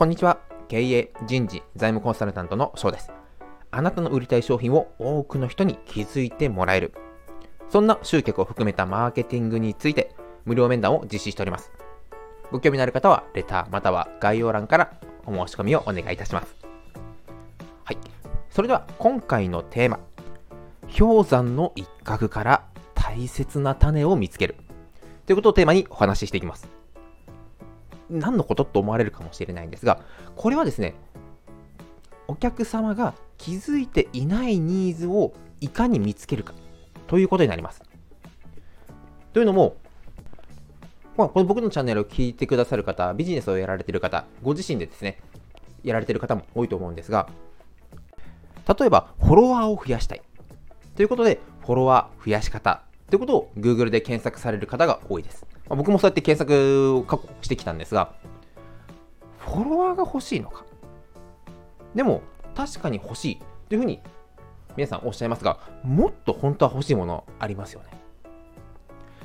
[0.00, 0.38] こんにちは。
[0.68, 3.12] 経営、人事、財務コンサルタントの翔です。
[3.70, 6.94] あなたの売りたい商品を多くの人に気づいてもらえる。
[7.68, 10.14] そんな集客を含めたマーケティングについて
[10.46, 11.70] 無料面談を実施しております。
[12.50, 14.90] ご興味のある方は、レターまたは概要欄から
[15.26, 16.56] お申し込みをお願いいたします。
[17.84, 17.98] はい。
[18.48, 20.00] それでは今回のテーマ。
[20.98, 24.56] 氷山の一角から大切な種を見つける。
[25.26, 26.79] ということをテーマにお話ししていきます。
[28.10, 30.00] 何のことと思われるかもしれないんですが、
[30.36, 30.94] これはですね、
[32.28, 36.54] お客様が気づいていないニーズをいかに見つけるか
[37.06, 37.82] ということになります。
[39.32, 39.76] というのも、
[41.16, 45.18] まあ、この僕のチャンネルを聞いてくださる方、ビジネスをやられている方、ご自身でですね、
[45.82, 47.28] やられている方も多いと思うんですが、
[48.78, 50.22] 例えば、フォロワーを増やしたい。
[50.94, 55.46] ということで、フォロワー増やし方ということを Google で検索される方が多いです。
[55.70, 58.12] まあ、僕もそうやって検索を過去してきたんですが、
[59.38, 60.64] フォロワーが欲しいのか？
[61.94, 62.22] でも、
[62.54, 64.00] 確かに欲しいというふうに
[64.76, 67.86] 皆さんおっしゃいますが、もっと本当は欲しいものありますよね。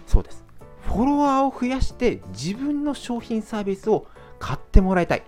[0.06, 0.46] そうです。
[0.84, 4.06] フォロワーを増やして自分の商品サービスを
[4.38, 5.24] 買ってもらいたい。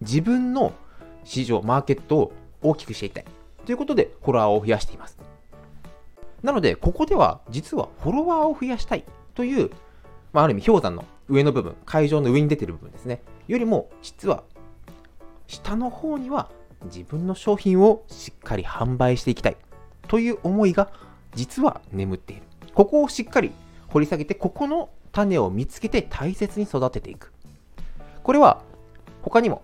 [0.00, 0.72] 自分の
[1.24, 3.24] 市場、マーケットを大きくしていきたい。
[3.66, 5.18] ということで、フォロワーを増やしています。
[6.42, 9.70] なので、ここでは実はフォロワーを増やしたいという、
[10.32, 13.22] まあ、ある意味氷山の上の部分、会場の上に出てる部分ですね。
[13.48, 14.44] よりも、実は
[15.46, 16.50] 下の方には
[16.84, 19.56] 自分の商品をしっかり販売していきたい
[20.08, 20.90] という思いが
[21.34, 22.42] 実は眠っている。
[22.74, 23.52] ここをしっかり
[23.88, 27.32] 掘り下げて、ここの種を見つけて大切に育てていく。
[28.22, 28.62] これは
[29.20, 29.62] 他にも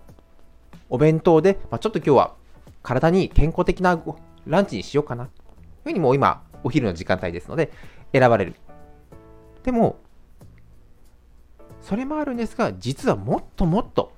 [0.89, 2.35] お弁当で、まあ、ちょっと今日は
[2.83, 4.01] 体に健康的な
[4.45, 5.25] ランチにしようかな。
[5.25, 5.41] という
[5.85, 7.71] ふうにもう今お昼の時間帯ですので、
[8.13, 8.55] 選ばれる。
[9.63, 9.97] でも、
[11.81, 14.11] それもあるんですが、実はもっともっと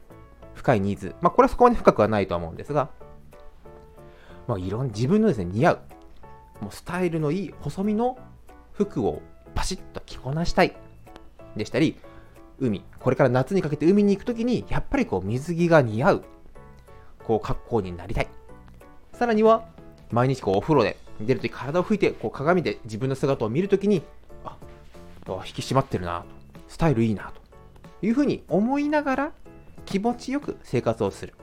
[0.53, 1.15] 深いニーズ。
[1.21, 2.89] まあ、これはそこまで深くはないとは思うんですが、
[4.47, 5.79] まあ、いろんな自分のですね、似合う、
[6.61, 8.17] もうスタイルのいい細身の
[8.73, 9.21] 服を
[9.55, 10.75] パシッと着こなしたい。
[11.55, 11.97] でしたり、
[12.59, 16.23] 海、これから夏にかけて海に行くときに、やっぱりこう水着が似合う、
[17.23, 18.27] こう格好になりたい。
[19.13, 19.65] さらには、
[20.11, 24.01] 毎日こうお風呂で出るとき体を拭いてこう鏡で自分の姿を見るときに
[24.43, 24.57] あ
[25.27, 26.25] 引き締まってるな
[26.67, 27.40] スタイルいいなと
[28.01, 29.31] いうふうに思いながら
[29.85, 31.33] 気持ちよく生活をする。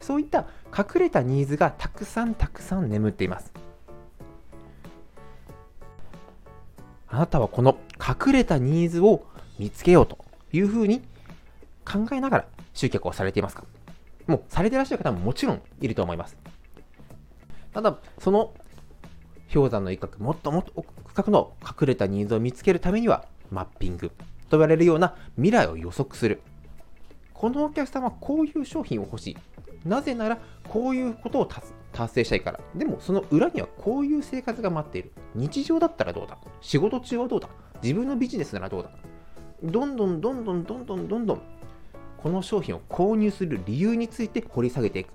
[0.00, 3.52] そういった隠れたニーズがたくさんたくさん眠っています。
[7.08, 9.26] あなたはこの隠れたニーズを
[9.58, 10.18] 見つけようと
[10.52, 11.00] いうふうに
[11.84, 12.44] 考えながら
[12.74, 13.64] 集客をされていますか？
[14.26, 16.36] もうされていらっしゃる方ももちろんいると思います。
[17.72, 18.52] ただ、その
[19.52, 24.10] 氷山の一角、もっともっと深くの隠れたニーズを見つけるためには、マッピング。
[24.48, 26.40] と言われるような未来を予測する。
[27.32, 29.36] このお客さんはこういう商品を欲しい。
[29.84, 30.38] なぜなら、
[30.68, 32.60] こういうことを達成したいから。
[32.74, 35.12] でも、その裏にはこういう生活が待っている。
[35.34, 37.48] 日常だったらどうだ仕事中はどうだ
[37.82, 38.90] 自分のビジネスならどうだ
[39.62, 41.42] どんどんどんどんどんどんどんどん、
[42.16, 45.08] この商品を購入する理由について掘り下げていく。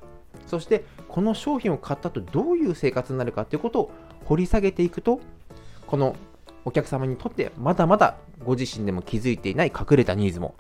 [0.48, 3.92] そして、この商品を買ったとどういう生活になるかということを
[4.26, 5.20] 掘り下げていくと、
[5.88, 6.16] この
[6.66, 10.56] お客様にとってまだまだご自身でも気づいていない隠れたニーズも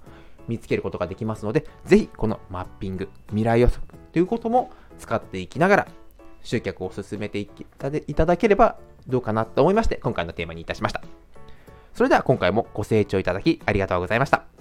[0.47, 5.87] 見つけることができますので、ぜひこのマッピング、未来予測ということも使っていきながら、
[6.43, 7.47] 集客を進めてい
[8.13, 8.77] ただければ
[9.07, 11.01] どうかなと思いまして、今回のテーマにいたしました。
[11.93, 14.52] それでは今回もご清聴いただきありがとうございました。